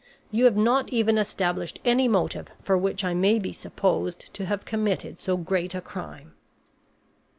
You 0.31 0.45
have 0.45 0.57
not 0.57 0.89
even 0.91 1.19
established 1.19 1.79
any 1.85 2.07
motive 2.07 2.47
for 2.63 2.75
which 2.75 3.03
I 3.03 3.13
may 3.13 3.37
be 3.37 3.53
supposed 3.53 4.33
to 4.33 4.47
have 4.47 4.65
committed 4.65 5.19
so 5.19 5.37
great 5.37 5.75
a 5.75 5.79
crime." 5.81 6.33